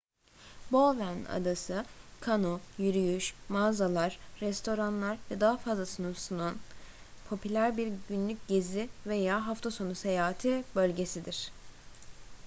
[0.71, 1.85] bowen adası
[2.19, 6.55] kano yürüyüş mağazalar restoranlar ve daha fazlasını sunan
[7.29, 11.51] popüler bir günlük gezi veya hafta sonu seyahati bölgesidir